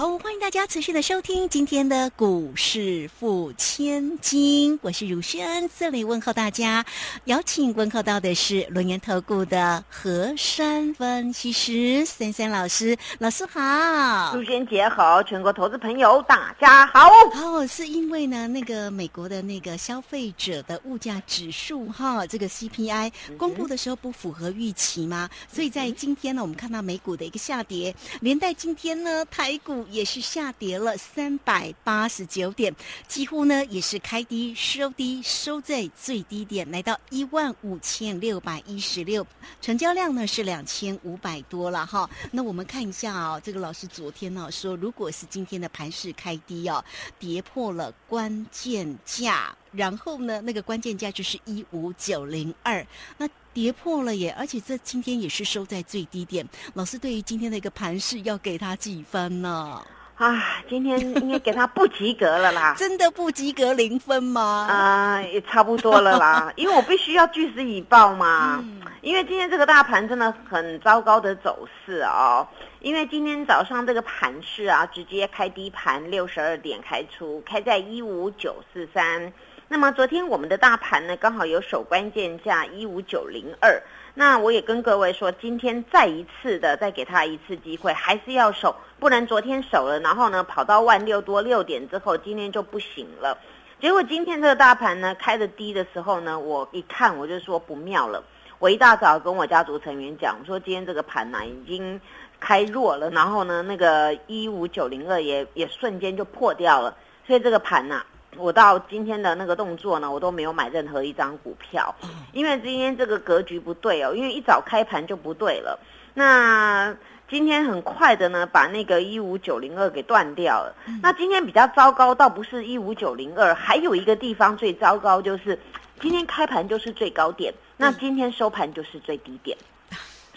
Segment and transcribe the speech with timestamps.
[0.00, 6.82] 好，欢迎大家持续的收听今天的股市付千金，我是如轩，这里问候大家，
[7.26, 17.10] 邀请问候到的是轮研投顾的何山分析师三三老师，老师好，如轩姐好，全国投资朋友大家好。
[17.34, 25.28] 好，是因为呢，那个美国的那个消费者的物价指数哈，这个 CPI 公布的时候不符合预期吗？
[25.52, 29.86] 所以在今天呢，我们看到美股的一个下跌，连带今天呢，台股。
[29.90, 32.74] 也是下跌了三百八十九点，
[33.06, 39.26] 几乎呢也是开低收低，收在最低点，来到一万五千六百一十六，
[39.60, 42.08] 成交量呢是两千五百多了哈。
[42.30, 46.84] 那我们看一下啊，这个老师昨天呢说，如果是今天的盘势开低哦，
[47.18, 52.86] 跌破了关键价，然后呢那个关键价就是一五九零二，
[53.18, 53.28] 那。
[53.52, 56.48] 跌破了耶，而且这今天也是收在最低点。
[56.74, 59.82] 老师对于今天的一个盘势要给他几分呢？
[60.14, 62.74] 啊，今天应该给他不及格了啦。
[62.78, 64.68] 真的不及格零分吗？
[64.70, 68.60] 啊，也差不多了啦， 因为我必须要据实以报嘛。
[68.62, 72.46] 嗯因为今天这个大盘真的很糟糕的走势哦。
[72.80, 79.32] 因为今天早上这个盘势啊，直接开低盘六十二点开出，开在一五九四三。
[79.72, 83.80] 那么昨天我们的大盘呢，刚好有守关键价一五九零二。
[84.14, 93.38] 那我也跟各位说，今天再一次的再给他一次机会，还是要守，不能昨天守了，然后呢跑到万六多六点之后，今天就不行了。
[93.80, 98.20] 结果今天这个大盘呢开的低的时候呢，我一看我就说不妙了。
[98.58, 102.00] 我一大早跟我家族成员讲，我说今天这个盘呢已经
[102.40, 108.02] 开弱了，然后呢那个一五九零二也也瞬间就破掉了，所以这个盘呢。
[108.36, 111.94] 我到今天的那个动作呢，我都没有买任何一张股票，
[112.32, 115.78] 因为今天这个格局不对哦，因为一早开盘就不对了。
[116.14, 116.96] 那
[117.28, 120.74] 今天很快的呢，把那个一五九零二给断掉了。
[121.02, 125.58] 那今天比较糟糕，倒不是一五九零二，还有一个地方最糟糕，就是
[126.00, 129.56] 今天开盘就是最高点，那今天收盘就是最低点。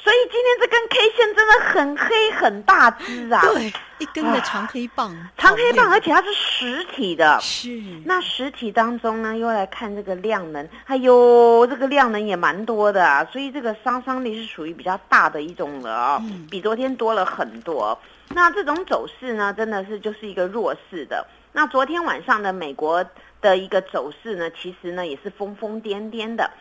[0.04, 3.42] 所以今天这根 K 线真的很黑很大只啊！
[3.54, 7.40] 对，一根的长黑棒，长黑棒，而且它是实体的。
[7.40, 7.70] 是。
[8.04, 16.22] 那实体当中呢，又来看这个量能，哎呦，这个量能也蛮多的啊，所以这个杀伤力是属于比较大的一种了啊，
[16.52, 17.98] 比昨天多了很多。
[18.28, 21.26] 那这种走势呢，真的是就是一个弱势的。
[21.54, 23.06] 那昨天晚上的美国
[23.40, 26.52] 的一个走势呢，其实呢也是疯疯癫癫的，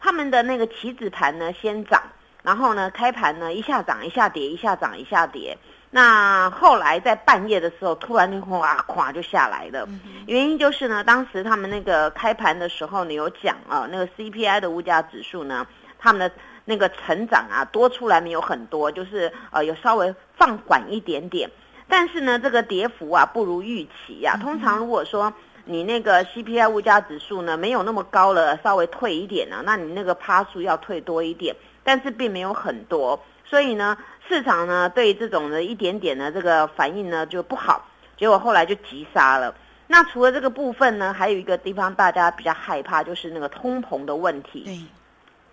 [0.00, 2.02] 他们的那个棋子盘呢先涨。
[2.46, 5.58] 然后呢，开盘呢一下涨一下跌，一下涨一下跌。
[5.90, 9.84] 那后来在半夜的时候，突然就哗哗就下来了。
[10.28, 15.66] 原因就是呢，当时他们那个开盘的时候呢有讲啊，那个 CPI 的物价指数呢，
[15.98, 16.32] 他们的
[16.64, 21.50] 那个成长啊多出来没有很多，就是呃有稍微放缓一点点。
[21.88, 24.36] 但是呢，这个跌幅啊不如预期呀。
[24.40, 25.32] 通常如果说
[25.64, 31.56] 你那个 CPI 物价指数呢没有那么高了，稍微退一点呢，那你那个趴数要退多一点。
[31.86, 33.96] 但是并没有很多，所以呢，
[34.28, 37.86] 市场呢对这种的一点点的这个反应呢就不好，
[38.18, 39.54] 结果后来就急杀了。
[39.86, 44.64] 那除了这个部分呢，还有一个地方大家比较害怕，就是那个通膨的问题。
[44.64, 44.80] 对，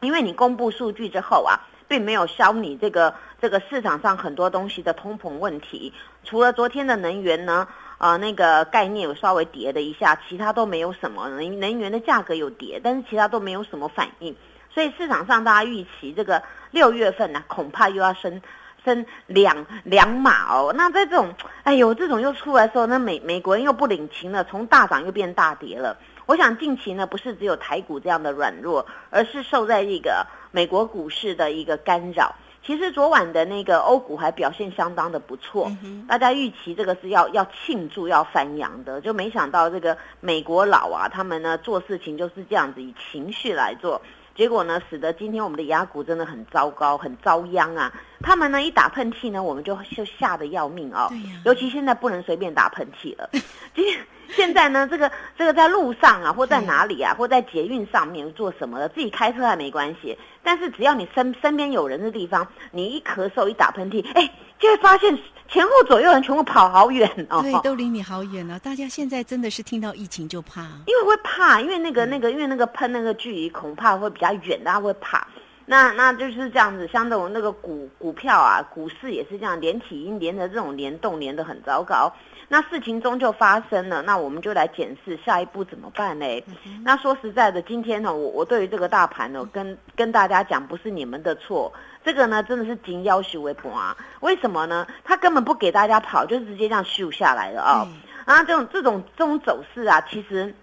[0.01, 1.53] 因为你公布数据之后啊，
[1.87, 5.93] 并没有消你这个这个市场上很多东西的通膨问题。
[6.23, 7.67] 除了昨天的能源呢，
[7.99, 11.29] 啊那个概念有稍微跌了一下，其他都没有什么。
[11.29, 14.35] 能能源的价格有跌，但是其他都没有什么反应。
[14.73, 16.41] 所以市场上大家预期这个
[16.71, 18.41] 六月份呢，恐怕又要升
[18.83, 20.73] 升两两码哦。
[20.75, 25.95] 那在这种哎呦这种又出来的时候，那美美国人又不领情了，从大涨又变大跌了。
[26.25, 32.33] 我想近期呢，不是只有台股这样的软弱，而是受在这个美国股市的一个干扰。
[32.65, 35.69] 其实昨晚的那个欧股还表现相当的不错，
[36.07, 44.01] 大家预期这个是要要庆祝要翻扬的，就没想到这个美国佬啊，他们呢做事情就是这样子以情绪来做。
[44.35, 47.93] 结果呢，使得今天我们的牙骨真的很糟糕，很遭殃啊！
[48.21, 51.07] 他们呢一打喷嚏呢，我们就就吓得要命哦。
[51.45, 53.29] 尤其现在不能随便打喷嚏了。
[53.75, 53.85] 今
[54.29, 60.17] 现在呢，这个这个在路上啊，或在哪里啊，或在捷运上面做什么的，自己开车还没关系。
[60.41, 64.29] 但是只要你身身边有人的地方，你一咳嗽一打喷嚏，哎，
[64.63, 65.15] 就会发现。
[65.49, 68.59] 前后左右人全部跑好远哦，对，都离你好远哦。
[68.63, 75.27] 大家现在真的是听到疫情就怕，因为会怕，因为那个那个，因为那个喷那个距离恐怕会比较远，大家会怕。
[75.65, 82.11] 那那就是这样子，像这种那个股股票啊，股市也是这样，连体音连的这种联动连的很糟糕。
[82.49, 86.43] 那事情终究发生了，那我们就来检视下一步怎么办呢？
[86.83, 91.71] 那说实在的，今天呢，我我对于这个大盘呢，跟跟大家讲，不是你们的错，
[92.03, 93.95] 这个呢真的是紧要修为博啊。
[94.19, 94.85] 为什么呢？
[95.03, 97.87] 他根本不给大家跑，就直接这样咻下来了啊。
[98.25, 100.53] 啊，这种这种这种走势啊，其实。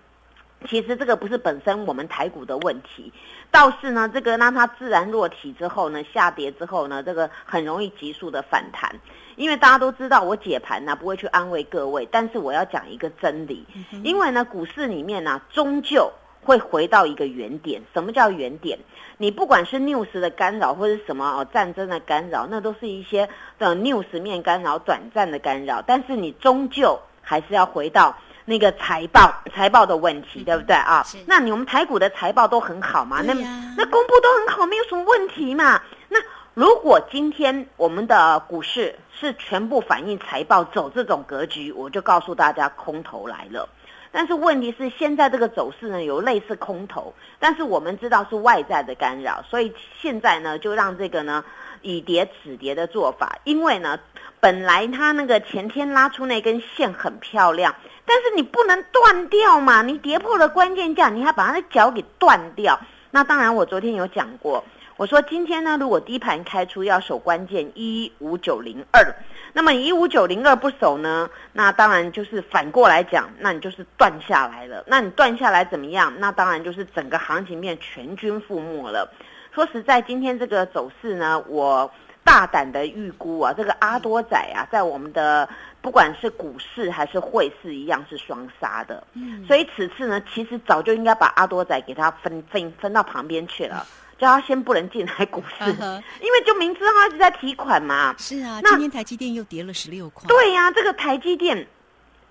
[0.69, 3.12] 其实这个不是本身我们台股的问题，
[3.51, 8.95] 倒是呢，这个让它自然落体之后呢，下跌之后呢，这个很容易急速的反弹。
[9.37, 13.65] 因为大家都知道我解盘呢不会去安慰各位，但是我要讲一个真理，
[14.05, 16.12] 因为呢股市里面呢终究
[16.43, 17.81] 会回到一个原点。
[17.95, 18.79] 什么叫原点？
[19.17, 23.27] 你不管是 news 的干扰或者什么哦战争的干扰，那都是一些
[23.59, 28.15] 的 news 面干扰、短暂的干扰，但是你终究还是要回到。
[28.44, 31.04] 那个财报财报的问题，对不对啊？
[31.26, 33.20] 那你我们台股的财报都很好嘛？
[33.22, 33.32] 那
[33.76, 35.81] 那公布都很好，没有什么问题嘛？
[36.08, 36.19] 那
[36.54, 43.69] 如果今天我们的股市是全部反映财报走这种格局，我就告诉大家空头来了。
[44.12, 51.44] 但是问题是现在这个走势呢，有类似空头，但是我们知道是外在的干扰，所以现在呢就让这个呢
[51.82, 53.99] 以跌止跌的做法，因为呢
[54.41, 57.75] 本来它那个前天拉出那根线很漂亮。
[58.06, 59.82] 但是你不能断掉嘛？
[59.82, 62.77] 你跌破了关键价，你还把它的脚给断掉？
[63.12, 64.65] 那当然，我昨天有讲过，
[64.97, 69.15] 我说今天呢，如果低盘开出要守关键一五九零二，
[69.53, 74.83] 那么一五九零二不守呢，那当然就是反过来讲，那你就是断下来了。
[74.88, 76.12] 那你断下来怎么样？
[76.19, 79.09] 那当然就是整个行情面全军覆没了。
[79.55, 81.91] 说实在，今天这个走势呢，我
[82.25, 85.49] 大胆的预估啊，这个阿多仔啊，在我们的。
[85.82, 89.02] 不管是股市还是汇市，一样是双杀的。
[89.14, 93.87] 嗯，所以此次呢，其实早就应该把阿多仔给他分分分到旁边去了，
[94.19, 98.14] 叫他先不能进来股市，因为就明知他一直在提款嘛。
[98.19, 100.29] 是啊，今天台积电又跌了十六块。
[100.29, 101.67] 对呀，这个台积电，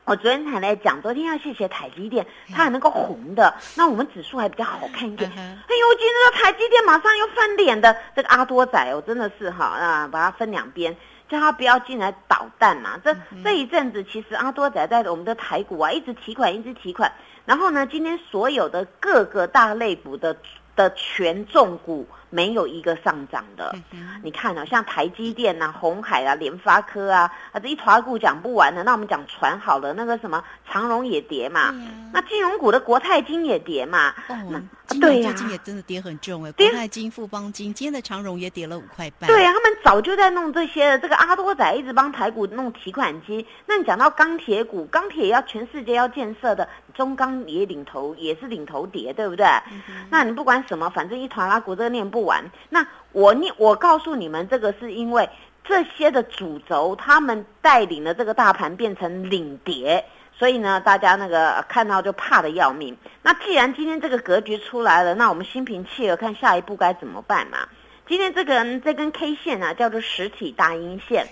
[0.10, 5.30] 我昨天才来讲，昨天要谢谢台积电，它还能够红的，那我们指数还比较好看一点。
[5.30, 10.98] 哎呦，今天这个台积电马上又翻脸的，这个阿多仔哦，真的是哈啊，把它分两边。
[11.28, 13.00] 叫他不要进来捣蛋嘛！
[13.04, 17.12] 这这一阵子，其实阿多仔在我们的台股啊，一直提款，一直提款。
[17.46, 20.36] 然后呢，今天所有的各个大类股的
[20.76, 22.08] 的权重股。
[22.30, 23.76] 没有一个上涨的，
[24.24, 28.84] 你看啊，像台积电呐、红海啊、联发科啊，啊这一团股讲不完的。
[28.84, 31.74] 那我们讲船好了，那个什么长荣也跌嘛，
[32.14, 34.14] 那金融股的国泰金也跌嘛。
[34.28, 34.62] 哦，
[35.02, 39.28] 对呀，最近也真的跌很重哎，国泰金、富邦金，今天的长荣也跌了五块半。
[39.28, 43.46] 对呀，他们早就在弄这些了，这个阿多仔一直帮台股弄提款机。
[43.66, 49.48] 那你讲到钢铁股，钢铁要全世界要建设的，中钢也领头，也是领头跌，对不对？
[50.12, 52.19] 那你不管什么，反正一团拉股这个念不。
[52.20, 55.30] 不完，那我你我告诉你们，这个是因为
[55.64, 62.98] 这些的主轴，他们带领了这个大盘变成领跌，所以呢，大家那个看到就怕的要命。
[63.22, 67.60] 那既然今天这个格局出来了，那我们心平气和看下一步该怎么办嘛？
[68.06, 71.26] 今天这个这根 K 线啊，叫做实体大阴线。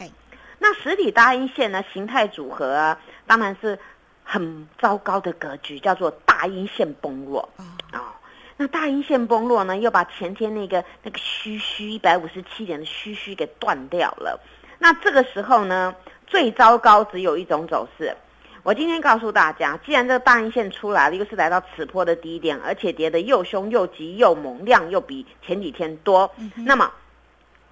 [0.60, 3.78] 那实体大阴线呢，形态组合啊，当然是
[4.24, 7.50] 很糟糕的格局，叫做大阴线崩落
[7.92, 8.14] 啊。
[8.58, 14.40] 那大阴线崩落呢，又把前天那个那个虚虚一百五十七点的虚虚给断掉了。
[14.80, 18.16] 那这个时候呢，最糟糕只有一种走势。
[18.64, 26.92] 我今天告诉大家，既然这个大阴线出来了，又是来到此波的低点，而且跌得又凶又急又猛，量又比前几天多，那么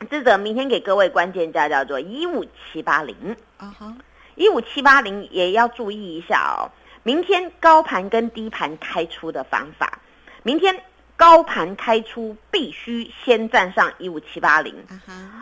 [0.10, 3.36] 这个明天给各位关键价叫做一五七八零。
[3.58, 3.94] 啊哈，
[4.36, 6.70] 一五七八零也要注意一下哦。
[7.04, 10.00] 明天高盘跟低盘开出的方法。
[10.46, 10.80] 明天
[11.18, 14.76] 高盘开出必须先站上一五七八零。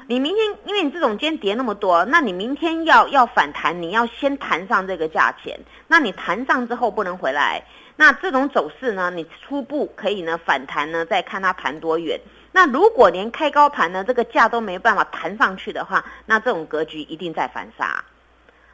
[0.07, 5.59] 你明天因为你这种今天跌那么多，那你明天要要反弹，你要先弹上这个价钱。
[5.89, 7.61] 那你弹上之后不能回来。
[7.97, 12.17] 那这种走势呢，你初步可以呢反弹呢，再看它弹多远。
[12.53, 18.01] 那如果连开高盘呢，这个价都没办法弹上去的话，那这种格局一定在反杀。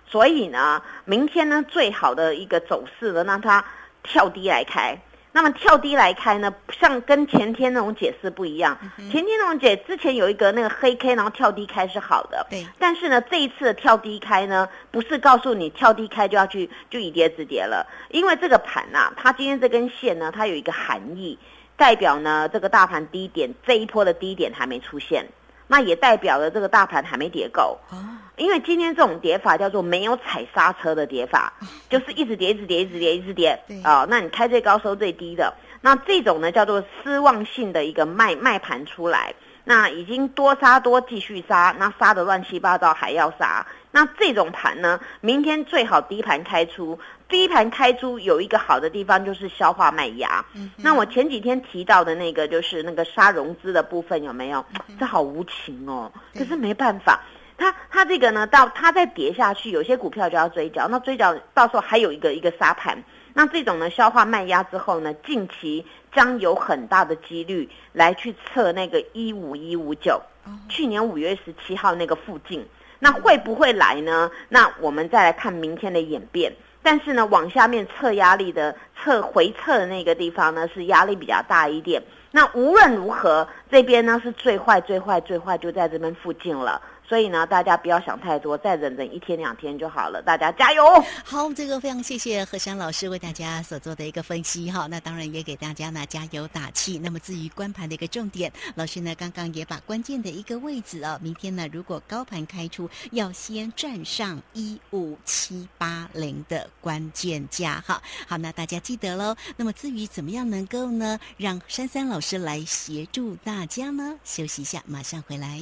[0.05, 3.65] 所以呢，明天呢最好的一个走势呢，让它
[4.03, 4.95] 跳低来开。
[5.31, 8.77] 那么跳低来开呢，像跟前天那种解释不一样。
[8.97, 12.45] 前天那种解，之前有一个那个黑 K，然后跳低开是好的。
[12.49, 12.65] 对。
[12.79, 21.37] 但是呢，这一次的跳低开呢，不是告诉你跳低开就要去就以跌止跌了，因为这个盘呐，它今天这根线呢，它有一个含义，
[21.77, 25.27] 代表呢这个大盘低点这一波的低点还没出现，
[25.69, 27.79] 那也代表了这个大盘还没跌够。
[27.91, 27.97] 哦。
[28.35, 31.51] 因为今天这种跌法叫做没有踩刹车的跌法，
[31.89, 33.59] 就是一直跌，一直跌，一直跌，一直跌。
[33.83, 39.33] 啊，那你开最高收最低的，那这种呢叫做失望性的一个卖卖盘出来，
[39.65, 43.65] 那已经多杀多继续杀，那杀的乱七八糟还要杀。
[43.91, 46.97] 那这种盘呢，明天最好低盘开出。
[47.29, 50.43] 低盘开出有一个好的地方就是消化卖压。
[50.75, 54.65] 那我前几天提到的那个就是那个杀融资的部分有没有？
[54.99, 56.11] 这好无情哦。
[56.33, 57.21] 可是没办法，
[57.55, 60.87] 它它这个呢，到它再跌下去，有些股票就要追缴。
[60.87, 63.01] 那追缴到时候还有一个一个沙盘。
[63.35, 70.19] 那这种呢，消化卖压之后呢，近期将有很大的几率来去测那个一五一五九，
[70.67, 72.65] 去年五月十七号那个附近。
[72.97, 74.29] 那会不会来呢？
[74.49, 76.51] 那我们再来看明天的演变。
[76.91, 82.01] 但是呢，往下面测压力的测回测的那个地方呢，是压力比较大一点。
[82.31, 86.81] 那无论如何，这边呢是最坏、最坏、最坏，就在这边附近了。
[87.09, 90.21] 所以呢，大家不要想太多，再忍忍一天两天就好了。
[90.21, 91.03] 大家加油！
[91.25, 94.85] 好，这个非常谢谢何山老师为大家所做的一个分析哈。
[94.85, 96.99] 那当然也给大家呢加油打气。
[96.99, 107.99] 那么至于关盘的一个重点，老师呢刚刚也把关键的一个位置哦，明天呢如果高盘开出，要先站上一五七八零的关键价哈。
[108.27, 109.35] 好，那大家记得喽。
[109.57, 114.15] 那么至于怎么样能够呢让珊珊老师来协助大家呢？
[114.23, 115.59] 休息一下，马上回来。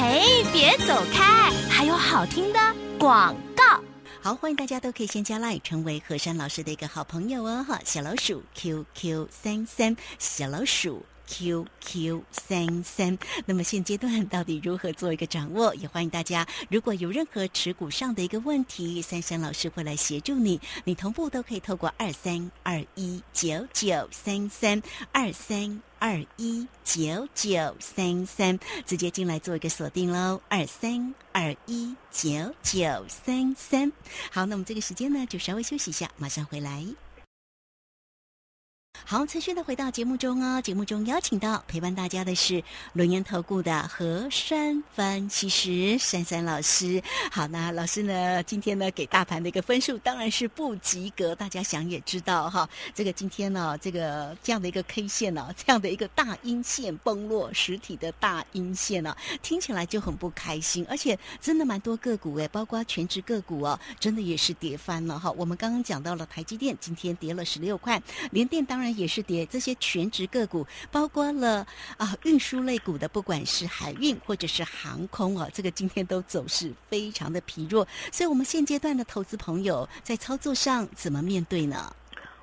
[0.00, 1.50] 嘿，别走开！
[1.68, 2.58] 还有好听的
[2.98, 3.78] 广告。
[4.22, 7.62] 好，欢迎大家都可以先加赖，成为何山老师的一个好朋友哦。
[7.68, 13.18] 哈，小老鼠 QQ 三三，小老鼠 QQ 三三。
[13.44, 15.74] 那么现阶段到底如何做一个掌握？
[15.74, 20.58] 也欢迎大家，如果有任何持股上的一个问题，三山老师会来协助你。
[20.84, 25.82] 你同步都可以透过二三二一九九三三二三。
[26.00, 30.40] 二一九九三三，直接进来做一个锁定喽。
[30.48, 33.92] 二三二一九九三三，
[34.32, 36.84] 好，那么这个时间呢，就稍微休息一下，马上回来。
[39.04, 40.60] 好，持续的回到节目中哦。
[40.62, 47.02] 节目中邀请到陪伴大家的是轮研投顾的何山分析师珊珊老师。
[47.32, 51.34] 好，那老师呢，今天呢给大盘的一个分数当然是不及格。
[51.34, 60.86] 大家想也知道哈，这个今天呢，这个这样的一个 K 线呢，这样的一个大阴线崩落，实体的大阴线呢，听起来就很不开心。
[60.88, 65.32] 而且真的蛮多个股诶，包括全职个股哦，真的也是跌翻了哈。
[65.32, 68.89] 我们刚刚讲到了台积电，今天跌了十六块，联电当然。
[68.96, 71.66] 也是跌，这些全职个股包括了
[71.96, 77.86] 啊运输类股的，不管是海运或者是航空哦，这个今天都走势非常的疲弱。
[78.12, 81.94] 所以，我们现阶段的投资朋友在操作上怎么面对呢？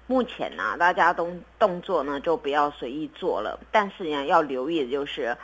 [0.07, 5.37] 目前呢，大家动动作呢就不要随意做了，但是呢要留意的就是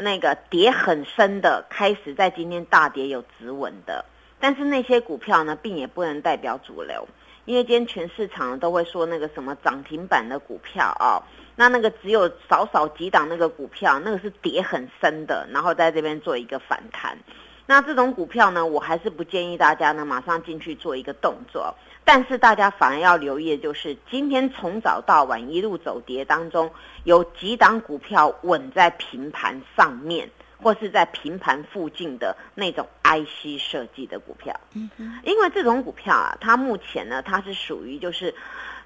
[0.00, 4.04] 那个跌很深的，开始在今天大跌有止稳的，
[4.40, 7.06] 但是那些股票呢，并也不能代表主流。
[7.44, 11.20] 因为今天全市场都会说那个什么涨停板的股票啊，
[11.56, 17.18] 那那个只有少少几档那个股票，那个是跌很深的，然后在这边做一个反弹。
[17.66, 21.74] 那这种股票呢，我还是不建议大家呢马上进去做一个动作。
[22.06, 26.70] 但是大家反而要留意的就是，今天从早到晚一路走跌当中，
[27.04, 30.28] 有几档股票稳在平盘上面。
[30.64, 34.88] 或是在平盘附近的那种 IC 设计的股票，嗯
[35.22, 38.34] 因为这种股票啊，它目前呢，它是属于就是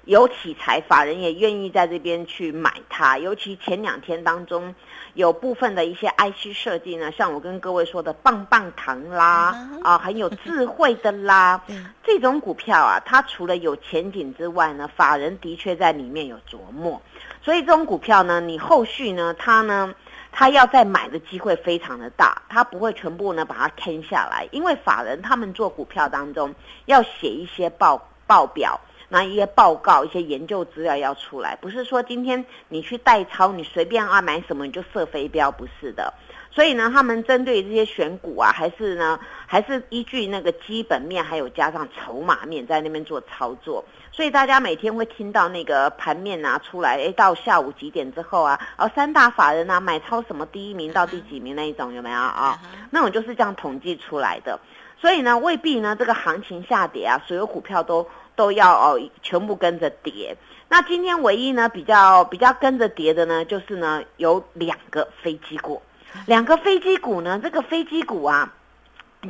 [0.03, 3.17] 有题材，法人也愿意在这边去买它。
[3.17, 4.75] 尤其前两天当中，
[5.13, 11.63] 有部分的一些 IC 设计呢，像我跟各位说的棒棒糖啦，啊，很有智慧的啦，
[12.03, 17.01] 这种股票啊，它除了有前景之外呢，法人的确在里面有琢磨。
[17.41, 19.95] 所以这种股票呢，你后续呢，它呢。
[20.31, 26.53] 他要再买的机会非常的大，他不会全部呢把它坑下来，因为法人他们做股票当中
[26.85, 36.13] 要写一些报报表，那一些报告、一些研究资料要出来，不是说今天你去代抄，你随便啊买什么你就射飞镖，不是的。
[36.51, 43.85] 所以呢，他们针对这些选股啊，还是呢，还是依据那个基本面，还有加上筹码面在那边做操作。
[44.11, 52.59] 所以大家每天会听到那个盘面拿出来，哎，到下午几点之后啊，哦，三大法人啊买超什么第一名到第几名那一种有没有啊？
[52.89, 54.59] 那种就是这样统计出来的。
[54.99, 60.35] 所以呢，未必呢这个行情下跌啊，所有股票都都要哦全部跟着跌。
[60.67, 65.81] 那今天唯一呢比较比较跟着跌的呢，就是呢有两个飞机股。
[66.25, 67.39] 两个飞机股呢？
[67.41, 68.51] 这个飞机股啊，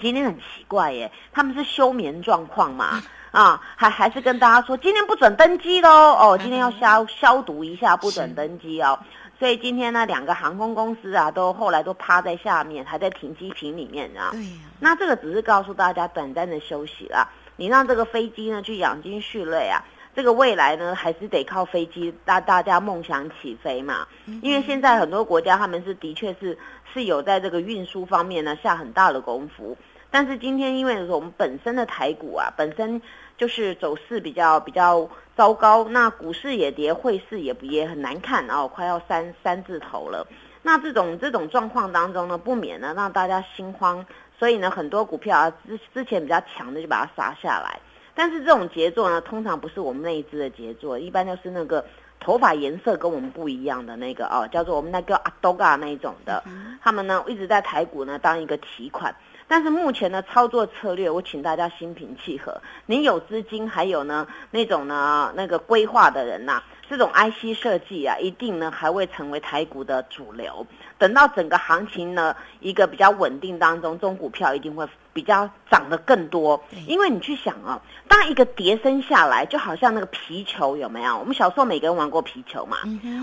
[0.01, 3.01] 今天很奇怪耶，他们是休眠状况嘛？
[3.31, 5.89] 啊，还还是跟大家说，今天不准登机喽！
[5.89, 8.97] 哦，今天要消消毒一下，不准登机哦。
[9.37, 14.29] 所以今天呢，两个航空公司啊，都后来都趴在下面，还在停机坪里面啊。
[14.31, 14.49] 对呀。
[14.79, 19.83] 那这个只是告诉大家短暂的休息啦，你让这个飞机呢去养精蓄锐啊。
[20.19, 24.05] 这个未来呢，还是得靠飞机，大大家梦想起飞嘛。
[24.41, 26.57] 因为现在很多国家他们是的确是
[26.93, 29.77] 是有在这个运输方面呢下很大的功夫。
[30.11, 33.01] 但是今天因为我们本身的台股啊，本身
[33.37, 40.27] 就是走势比较比较糟糕，那股市也跌，汇市也也很难看哦，快要三三字头了。
[40.61, 44.05] 那这种这种状况当中呢，不免呢让大家心慌，
[44.37, 47.79] 所以呢很多股票啊之之前比较强的就把它杀下来。
[48.19, 51.85] 但是这种杰作呢，通常不是我们那一支的杰作，一般就是那个
[52.19, 56.43] 头发颜色跟我们不一样的那个哦，叫做我们那个阿多嘎那一种的，
[56.83, 59.15] 他们呢一直在台股呢当一个提款。
[59.49, 62.61] 但是目前的操作策略，我请大家心平气和。
[62.85, 70.65] 你有资金，还有呢那种呢那个规划的人呐，这种 IC 设计啊，一定呢还会成为台股的主流。
[70.99, 76.63] 等到整个行情呢一个比较稳定当中，中股票一定会比较涨得更多。
[76.85, 81.17] 因为你去想啊，当一个碟升下来，就好像那个皮球有没有？
[81.17, 82.77] 我们小时候每个人玩过皮球嘛，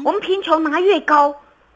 [0.04, 1.32] 我们皮球拿越高。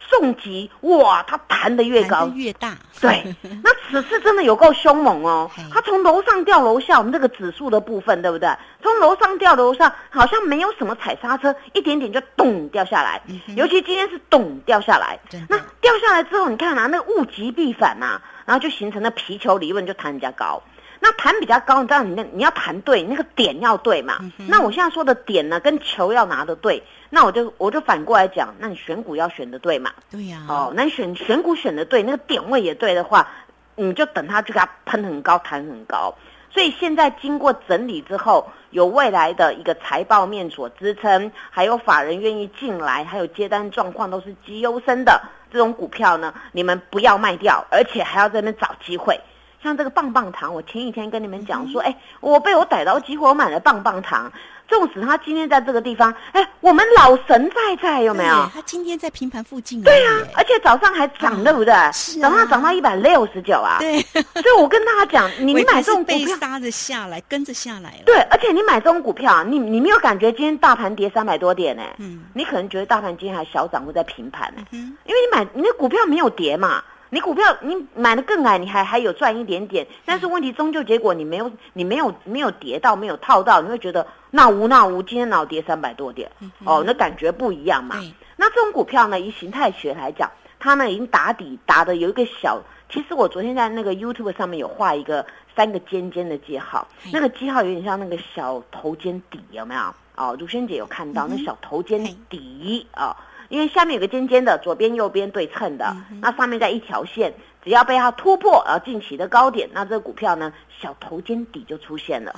[0.08, 2.26] 重击哇，它弹得越高。
[2.34, 3.22] 越大，对，
[3.62, 8.48] 那此次真的有够凶猛哦，它从楼上掉楼下，我们这个指数的部分对不对？
[8.82, 13.20] 从楼上掉楼上，好像没有什么踩刹车，一点点就咚掉下来，
[13.56, 20.62] 尤其今天是咚掉下来，那掉下来之后，你看啊，那个物极必反呐，然后就形成了皮球理论，就弹人家高。
[21.02, 24.18] 那弹比较高，你知道你那你要弹对，那个点要对嘛。
[24.36, 29.90] 那我现在说的点呢，跟球要拿的对，那我就我就反过来讲，那你选股要选的对嘛。
[30.10, 30.46] 对呀。
[30.48, 33.28] 哦，那你选选股选的对，那个点位也对的话，
[33.74, 36.14] 你就等它去给它喷很高，弹很高。
[36.52, 45.20] 所以现在经过整理之后，有未来的一个财报面所支撑，还有法人愿意进来，还有接单状况都是极优生的
[45.52, 49.20] 这种股票呢，你们不要卖掉，而且还要在那找机会。
[49.62, 54.32] 像这个棒棒糖，我前几天跟你们讲说，哎，我被我逮到机会，我买了棒棒糖。
[54.70, 58.48] 纵使他今天在这个地方，哎，我们老神在在，有没有？
[58.54, 59.82] 他今天在平盘附近。
[59.82, 61.74] 对啊，而且早上还涨，对不对？
[62.22, 63.78] 早上涨到一百六十九啊。
[63.80, 64.00] 对。
[64.40, 68.02] 所以我跟大家讲， 你买这种股票，杀着下来，跟着下来了。
[68.06, 71.82] 对，而且你买这种股票，你你没有感觉今天大盘跌三百多点呢？
[71.98, 72.22] 嗯。
[72.32, 74.62] 你可能觉得大盘今天还小涨，或在平盘呢？
[74.70, 74.96] 嗯。
[75.04, 76.82] 因为你买你的股票没有跌嘛。
[77.12, 86.30] 你股票你买的更矮，你还还有赚一点点，但是问题终究结果你没有你没有没有跌到没有套到，你会觉得那无那无，今天老跌三百多点，
[86.64, 87.96] 哦，那感觉不一样嘛。
[88.36, 99.80] 那这种股票呢，以形态学来讲，它呢已经打底打的有一个小，其实我昨天在那个 YouTube 上面有画一个三个尖尖的记号，那个记号有点像那个小头肩底，有没有？
[100.14, 103.16] 哦，如萱姐有看到那小头肩底啊。
[103.50, 112.32] 因为下面有个尖尖的，左边右边对称的，那上面在一条线，只要被它突破，然后近期的高点，那这个股票呢，小头肩底就出现了。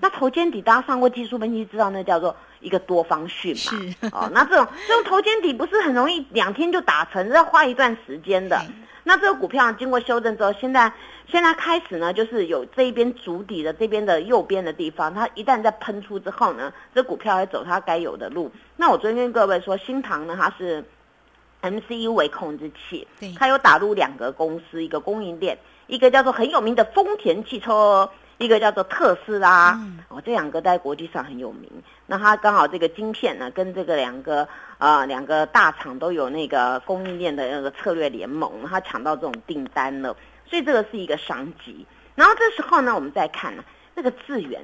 [0.00, 4.10] 那头肩底，大家上过技术分析知道，那叫做一个多方讯嘛。
[4.12, 8.60] 哦，那这种这种头肩底不是很容易两天就打成，要花一段时间的。
[9.08, 10.92] 那这个股票经过修正之后，现在
[11.26, 18.52] 现在开始呢，就是有这一边主底的这边的右边的地方，它一旦在喷出之后呢，这股票会走它该有的路。
[18.76, 20.84] 那我昨天跟各位说，新塘呢，它是
[21.62, 28.10] MCU 为控制器，它有打入两个公司，一个供应链，一个叫做很有名的丰田汽车。
[28.38, 31.68] 一个叫做特斯拉，哦，这两个在国际上很有名。
[32.06, 34.48] 那它刚好这个晶片呢，跟这个两个
[34.78, 41.84] 呃两个大厂都有那个供应链的那个策略联盟，它抢到这种订单了，所以这个是一个商机。
[42.14, 44.62] 然后这时候呢，我们再看呢，那个智源，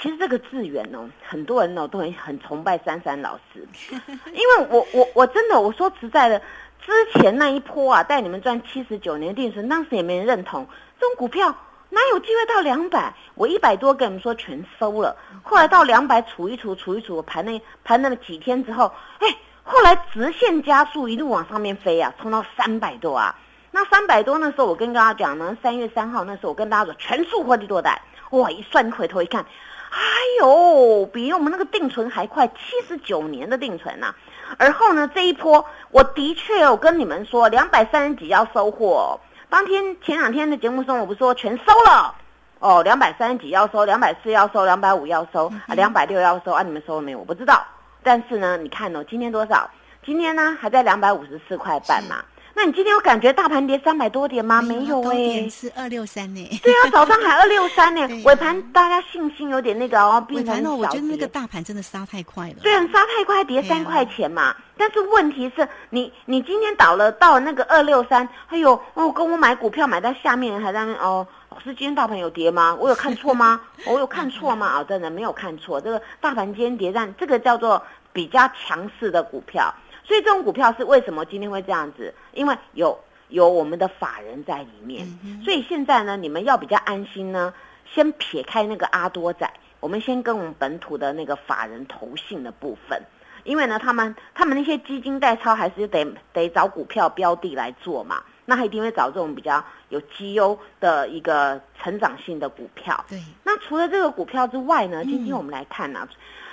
[0.00, 3.66] 其实这个智源哦，很多人哦都很很崇拜珊珊老师，
[4.32, 6.40] 因为我我我真的我说实在的，
[6.80, 10.64] 之前那一波啊，带你们赚七十九年定存，当时也没人认同
[11.00, 11.52] 这种股票。
[11.96, 13.14] 哪有机会到两百？
[13.36, 19.26] 我一百多跟你们说全收了，后来到两百，储一储，储一除，盘那盘那么几天之后，哎，
[19.62, 23.34] 后来直线加速，一路往上面飞啊，冲到三百多啊。
[23.70, 27.98] 那三百多那时候，我跟大家讲呢，三月三号那时候，我跟大家说全数获利多单，
[28.32, 29.46] 哇，一算回头一看，
[29.88, 29.98] 哎
[30.40, 34.14] 呦，比我们那个定存还快，七十九年的定存呐。
[34.58, 39.18] 而后呢，这一波我的确我跟你们说，两百三十几要收获。
[39.48, 42.14] 当天前两天的节目中，我不是说全收了
[42.58, 47.18] 哦，两百三十几要收，两百四要收，两百五要收啊，两百六要收啊，你们收了没有？
[47.18, 47.64] 我不知道。
[48.02, 49.70] 但是呢，你看哦，今天多少？
[50.04, 52.16] 今天呢还在两百五十四块半嘛。
[52.58, 54.62] 那你今天有感觉大盘跌三百多点吗？
[54.62, 56.60] 没有高哎、点是二六三呢。
[56.62, 61.26] 对啊，早上还二六三呢， 尾盘大家信心有点那个哦，变成尾盘哦，我觉得那个。
[61.28, 62.54] 大盘真的杀太快了。
[62.62, 72.74] 对啊杀太快，跌三块钱嘛，但是问题是你你今天倒了到那个二六三，哎呦哦，跟我买股票买在下面还在那哦，老师今天大盘有跌吗？
[72.80, 73.60] 我有看错吗？
[73.84, 74.66] 我有看错吗？
[74.66, 77.82] 啊、真的没有看错，这个大盘今天跌但这个叫做
[78.14, 79.72] 比较强势的股票，
[80.06, 82.14] 所以这种股票是为什么今天会这样子？
[82.32, 85.06] 因为有有我们的法人在里面，
[85.44, 87.52] 所以现在呢，你们要比较安心呢，
[87.92, 93.02] 先撇开那个阿多仔，我们先跟我们本土的那个法人投信的部分。
[93.42, 103.04] 因为呢，他们他们那些基金代操还是得得找股票标的来做嘛，那他一定会找这种比较有绩优的一个成长性的股票。
[103.08, 106.08] 对，那除了这个股票之外呢，今天我们来看呢、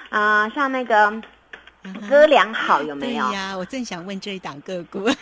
[0.09, 1.11] 啊，像那个
[2.09, 3.25] 哥良好有没有？
[3.27, 4.99] 对呀，我正想问这一档个股，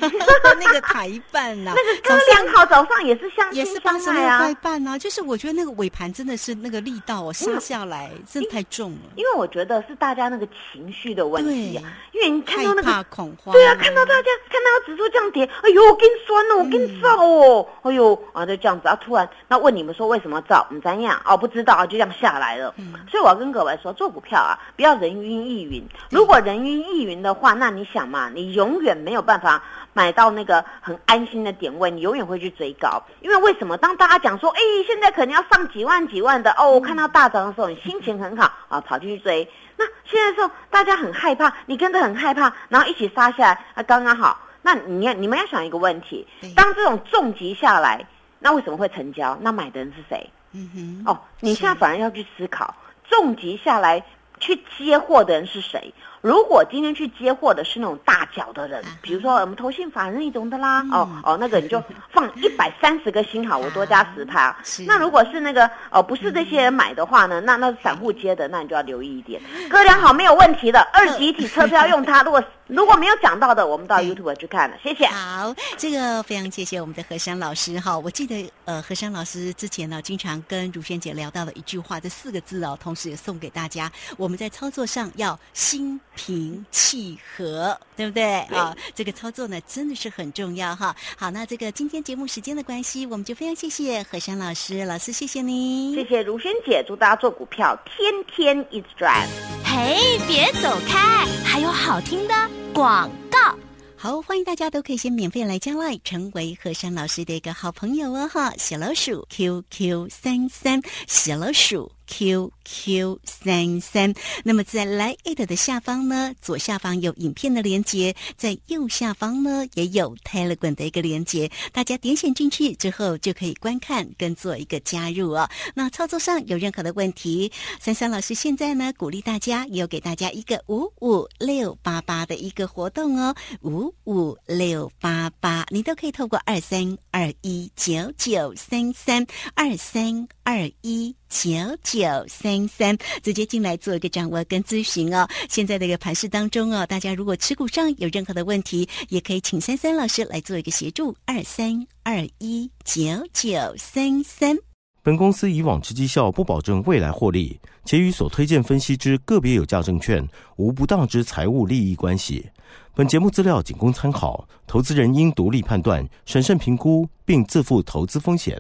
[0.60, 20.64] 那个台办呐， 那个哥良好早上也是相也亲是八十六块，半啊，就是我觉得那个尾盘真的是那个力道哦，杀下来真的太重了，因为我觉得是大家那个情绪的问题啊，因为你看到那个怕恐慌，对啊，看到大家看到指数这样跌，哎呦，我跟酸了，我跟你燥哦，哎呦啊，就这样子啊，突然那问你们说为什么燥？
[20.70, 21.20] 我们怎样？
[21.26, 22.74] 哦，不知道啊，就这样下来了。
[22.78, 25.84] 嗯所以我要跟各位说，做股票啊，不要人云亦云。
[26.10, 33.04] 如果人云亦云的话，那你想嘛，你永远没有办法买到那个很安心的点位，你永远会去追高。
[33.22, 33.78] 因为为什么？
[33.78, 39.48] 当大家讲说，哎，现在可能要上几万几万的哦，我看到大涨的时候，你心情很好啊，跑进去追。
[39.78, 44.40] 那现在的时候，大家很害怕，你跟着很害怕，然后一起杀下来，啊，刚刚好。
[44.64, 48.06] 那你要你们要想一个问题对，当这种重击下来，
[48.40, 49.36] 那为什么会成交？
[49.42, 50.30] 那买的人是谁？
[50.52, 52.76] 嗯哼，哦，你现在反而要去思考，
[53.10, 54.04] 重击下来
[54.40, 55.92] 去接货的人是谁？
[56.22, 64.84] 如果今天去接货的是那种大脚的人比如说我们投信法人那种的啦，嗯哦哦，那个你就放一百三十个星好，我多加十趴 是。
[64.84, 69.42] 那如果是那个哦不是这些人买的话呢，那那是散户接的，那你就要留意一点。
[69.68, 72.22] 哥俩好没有问题的，二级体车票用它。
[72.24, 75.06] 如果如果没有讲到的，我们到 YouTube 去看了，谢谢。
[75.08, 78.00] 好，这个非常谢谢我们的何山老师哈。
[78.00, 83.92] 我记得呃，何山老师之前呢，经常跟如萱姐聊到的一句话，这四个字哦，同时也送给大家。
[84.16, 88.74] 我们在操作上要心平气和，对不对啊？
[88.96, 90.96] 这个操作呢，真的是很重要哈。
[91.18, 99.28] 好，那这个今天节目时间的关系，我们就非常谢谢何山老师，老师谢谢您，谢谢如萱姐，祝大家做股票天天一直赚。
[99.66, 102.34] 嘿，别走开，还有好听的
[102.74, 103.58] 广告。
[103.96, 108.52] 好，欢迎大家都可以先免费来加来，成为何山老师的一个好朋友哦哈。
[108.58, 114.14] 小老鼠 QQ 三三，小老鼠 QQ 三三。
[114.44, 125.50] 那么在 Line 的下方呢，左下方有影片的连接，在右下方呢也有 Telegram 的一个连接，大家点选进去之后就可以观看跟做一个加入哦。
[125.74, 141.50] 那操作上有任何的问题，三三老师现在呢鼓励大家，有给大家一个五五六八八的一个活动哦，五五六八八，你都可以透过二三二一九九三三二三二一九
[141.82, 145.28] 九九三三直接进来做一个掌握跟咨询哦。
[145.48, 154.58] 现在的一个盘市当中哦，大家如果持股上有任何的问题，也可以请三三老师来做一个协助，二三二一九九三三。
[155.04, 162.50] 本公司以往之绩效不保证未来获利，且与所推荐分析之个别有价证券无不当之财务利益关系。
[162.96, 168.60] 本节目资料仅供参考，投资人应独立判断、审慎评估，并自负投资风险。